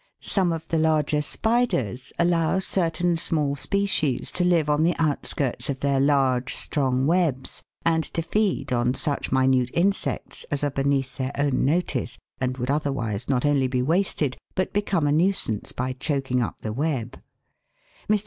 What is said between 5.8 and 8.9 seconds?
their large, strong webs, and to. feed